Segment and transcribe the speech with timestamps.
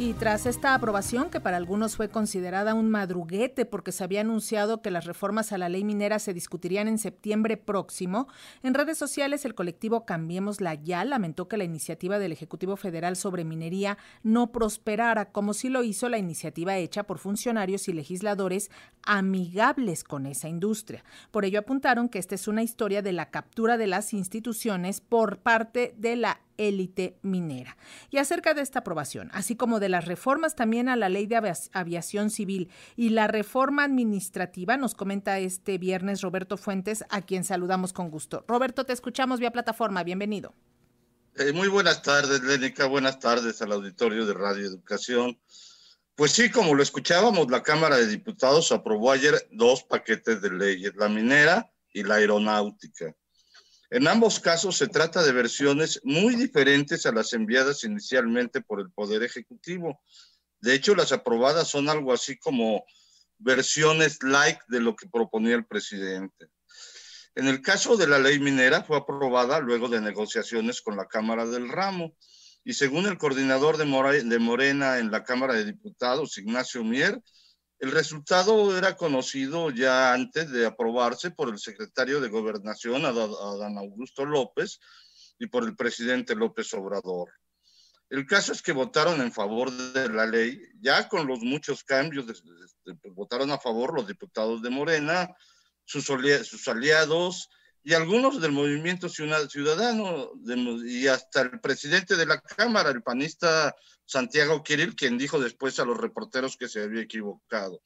[0.00, 4.80] Y tras esta aprobación, que para algunos fue considerada un madruguete porque se había anunciado
[4.80, 8.26] que las reformas a la ley minera se discutirían en septiembre próximo,
[8.62, 13.14] en redes sociales el colectivo Cambiemos la Ya lamentó que la iniciativa del Ejecutivo Federal
[13.14, 18.70] sobre minería no prosperara, como si lo hizo la iniciativa hecha por funcionarios y legisladores
[19.02, 21.04] amigables con esa industria.
[21.30, 25.40] Por ello apuntaron que esta es una historia de la captura de las instituciones por
[25.40, 27.76] parte de la élite minera.
[28.10, 31.54] Y acerca de esta aprobación, así como de las reformas también a la ley de
[31.72, 37.92] aviación civil y la reforma administrativa, nos comenta este viernes Roberto Fuentes, a quien saludamos
[37.92, 38.44] con gusto.
[38.46, 40.54] Roberto, te escuchamos vía plataforma, bienvenido.
[41.36, 45.38] Eh, muy buenas tardes, Lénica, buenas tardes al auditorio de Radio Educación.
[46.14, 50.94] Pues sí, como lo escuchábamos, la Cámara de Diputados aprobó ayer dos paquetes de leyes,
[50.96, 53.14] la minera y la aeronáutica.
[53.90, 58.90] En ambos casos se trata de versiones muy diferentes a las enviadas inicialmente por el
[58.92, 60.00] Poder Ejecutivo.
[60.60, 62.84] De hecho, las aprobadas son algo así como
[63.38, 66.46] versiones like de lo que proponía el presidente.
[67.34, 71.44] En el caso de la ley minera fue aprobada luego de negociaciones con la Cámara
[71.46, 72.14] del Ramo
[72.62, 77.20] y según el coordinador de Morena en la Cámara de Diputados, Ignacio Mier,
[77.80, 84.26] el resultado era conocido ya antes de aprobarse por el secretario de Gobernación, Adán Augusto
[84.26, 84.78] López,
[85.38, 87.30] y por el presidente López Obrador.
[88.10, 92.26] El caso es que votaron en favor de la ley, ya con los muchos cambios,
[93.14, 95.34] votaron a favor los diputados de Morena,
[95.86, 97.48] sus, sus aliados
[97.82, 100.32] y algunos del movimiento ciudadano
[100.84, 105.84] y hasta el presidente de la Cámara, el panista Santiago Kirill, quien dijo después a
[105.84, 107.80] los reporteros que se había equivocado.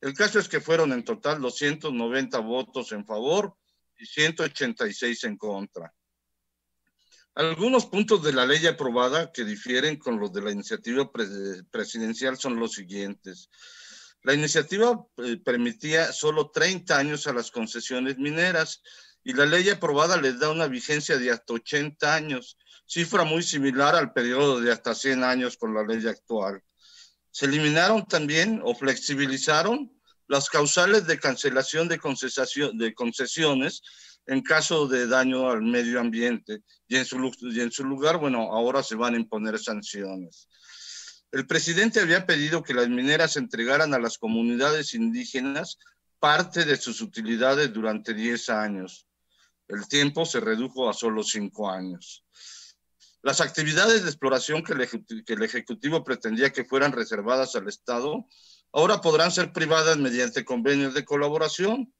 [0.00, 3.56] El caso es que fueron en total 290 votos en favor
[3.98, 5.92] y 186 en contra.
[7.34, 11.10] Algunos puntos de la ley aprobada que difieren con los de la iniciativa
[11.70, 13.50] presidencial son los siguientes.
[14.22, 18.82] La iniciativa eh, permitía solo 30 años a las concesiones mineras
[19.22, 23.94] y la ley aprobada les da una vigencia de hasta 80 años cifra muy similar
[23.94, 26.62] al periodo de hasta 100 años con la ley actual.
[27.30, 29.92] Se eliminaron también o flexibilizaron
[30.26, 32.00] las causales de cancelación de,
[32.74, 33.82] de concesiones
[34.26, 38.52] en caso de daño al medio ambiente y en, su, y en su lugar, bueno,
[38.52, 40.48] ahora se van a imponer sanciones.
[41.32, 45.78] El presidente había pedido que las mineras entregaran a las comunidades indígenas
[46.18, 49.06] parte de sus utilidades durante 10 años.
[49.70, 52.24] El tiempo se redujo a solo 5 años.
[53.22, 58.26] Las actividades de exploración que el, Ejecutivo pretendía que fueran reservadas al Estado,
[58.72, 61.94] ahora podrán ser privadas mediante convenios de colaboración.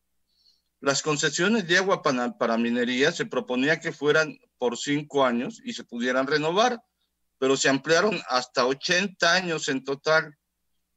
[0.81, 5.73] Las concesiones de agua para, para, minería se proponía que fueran por cinco años y
[5.75, 6.83] se pudieran renovar,
[7.39, 10.37] pero se ampliaron hasta 80 años en total.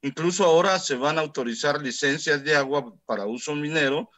[0.02, 4.10] Incluso ahora se van a autorizar licencias de agua para uso minero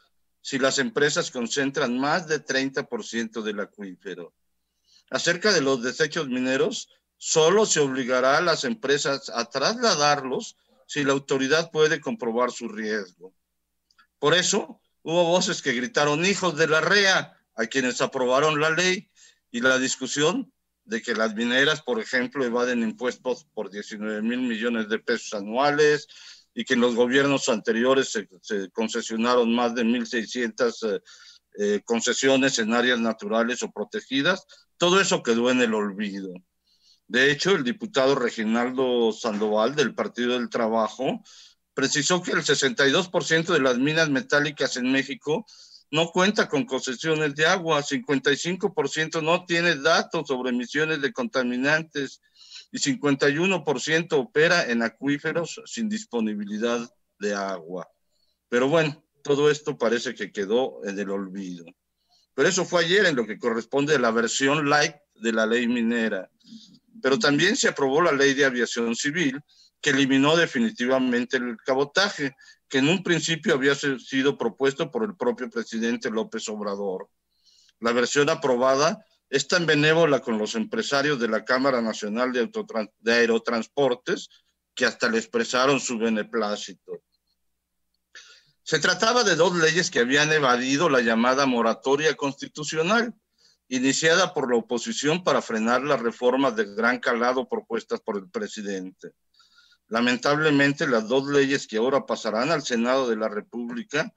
[0.46, 4.32] si las empresas concentran más de 30% del acuífero
[5.10, 11.14] acerca de los desechos mineros, solo se obligará a las empresas a trasladarlos si la
[11.14, 13.34] autoridad puede comprobar su riesgo.
[14.20, 19.10] Por eso, hubo voces que gritaron hijos de la REA a quienes aprobaron la ley
[19.50, 20.52] y la discusión
[20.84, 26.06] de que las mineras, por ejemplo, evaden impuestos por 19 mil millones de pesos anuales
[26.56, 31.02] y que en los gobiernos anteriores se, concesionaron más de 1.600
[31.58, 34.46] eh, concesiones en áreas naturales o protegidas,
[34.78, 36.32] todo eso quedó en el olvido.
[37.08, 41.22] De hecho, el diputado Reginaldo Sandoval del Partido del Trabajo
[41.74, 45.44] precisó que el 62% de las minas metálicas en México
[45.90, 52.22] no cuenta con concesiones de agua, 55% no tiene datos sobre emisiones de contaminantes
[52.76, 56.86] y 51% opera en acuíferos sin disponibilidad
[57.18, 57.88] de agua.
[58.50, 61.64] Pero bueno, todo esto parece que quedó en el olvido.
[62.34, 65.66] Pero eso fue ayer en lo que corresponde a la versión light de la ley
[65.66, 66.30] minera.
[67.00, 69.40] Pero también se aprobó la ley de aviación civil,
[69.80, 72.36] que eliminó definitivamente el cabotaje,
[72.68, 77.08] que en un principio había sido propuesto por el propio presidente López Obrador.
[77.80, 82.50] La versión aprobada es tan benévola con los empresarios de la Cámara Nacional de,
[83.00, 84.28] de Aerotransportes
[84.74, 87.02] que hasta le expresaron su beneplácito.
[88.62, 93.14] Se trataba de dos leyes que habían evadido la llamada moratoria constitucional,
[93.68, 99.12] iniciada por la oposición para frenar las reformas de gran calado propuestas por el presidente.
[99.88, 104.12] Lamentablemente, las dos leyes que ahora pasarán al Senado de la República,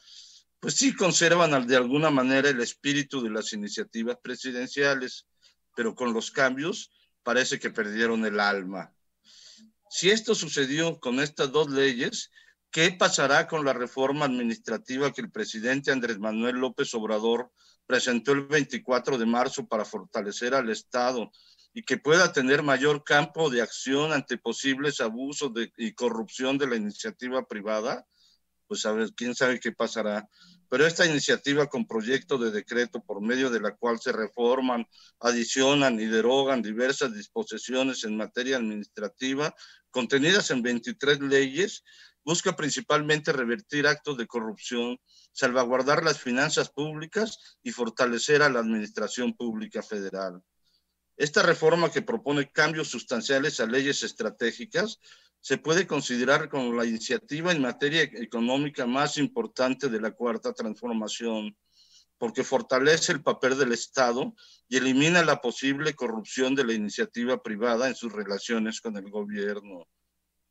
[0.60, 5.28] pues sí conservan de alguna manera el espíritu de las iniciativas presidenciales,
[5.76, 6.92] pero con los cambios
[7.24, 8.94] parece que perdieron el alma.
[9.90, 12.30] Si esto sucedió con estas dos leyes,
[12.72, 17.52] ¿qué pasará con la reforma administrativa que el presidente Andrés Manuel López Obrador
[17.88, 21.32] presentó el 24 de marzo para fortalecer al Estado
[21.74, 26.76] y que pueda tener mayor campo de acción ante posibles abusos y corrupción de la
[26.76, 28.06] iniciativa privada?
[28.70, 30.30] Pues a ver, quién sabe qué pasará
[30.70, 34.86] pero esta iniciativa con proyecto de decreto por medio de la cual se reforman,
[35.20, 39.54] adicionan y derogan diversas disposiciones en materia administrativa
[39.90, 41.84] contenidas en 23 leyes,
[42.24, 45.00] busca principalmente revertir actos de corrupción,
[45.32, 50.44] salvaguardar las finanzas públicas y fortalecer a la administración pública federal.
[51.18, 55.00] Esta reforma que propone cambios sustanciales a leyes estratégicas
[55.42, 61.56] se puede considerar como la iniciativa en materia económica más importante de la cuarta transformación,
[62.18, 64.34] porque fortalece el papel del Estado
[64.68, 69.88] y elimina la posible corrupción de la iniciativa privada en sus relaciones con el gobierno.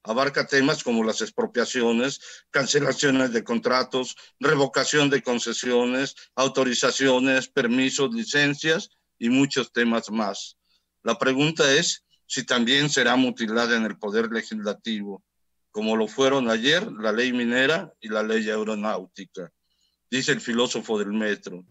[0.02, 2.20] Abarca temas como las expropiaciones,
[2.50, 8.88] cancelaciones de contratos, revocación de concesiones, autorizaciones, permisos, licencias
[9.18, 10.56] y muchos temas más.
[11.02, 15.24] La pregunta es, si también será mutilada en el poder legislativo,
[15.70, 19.50] como lo fueron ayer la ley minera y la ley aeronáutica.
[20.10, 21.64] Dice el filósofo del metro,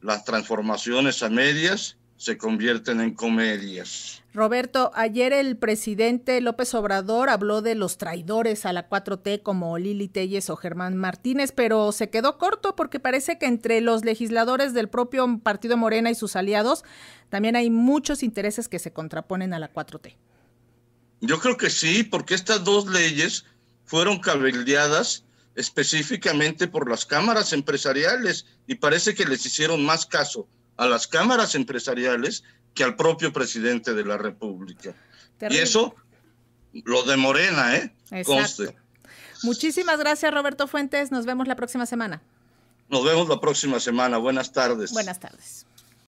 [0.00, 4.22] las transformaciones a medias se convierten en comedias.
[4.34, 10.08] Roberto, ayer el presidente López Obrador habló de los traidores a la 4T como Lili
[10.08, 14.88] Telles o Germán Martínez, pero se quedó corto porque parece que entre los legisladores del
[14.88, 16.84] propio Partido Morena y sus aliados
[17.30, 20.16] también hay muchos intereses que se contraponen a la 4T.
[21.20, 23.44] Yo creo que sí, porque estas dos leyes
[23.84, 25.24] fueron cabildeadas
[25.54, 31.54] específicamente por las cámaras empresariales y parece que les hicieron más caso a las cámaras
[31.54, 32.44] empresariales
[32.74, 34.94] que al propio presidente de la República.
[35.50, 35.94] Y eso
[36.72, 38.24] lo de Morena, ¿eh?
[38.24, 38.74] Conste.
[39.42, 41.10] Muchísimas gracias, Roberto Fuentes.
[41.10, 42.22] Nos vemos la próxima semana.
[42.88, 44.18] Nos vemos la próxima semana.
[44.18, 44.92] Buenas tardes.
[44.92, 45.66] Buenas tardes.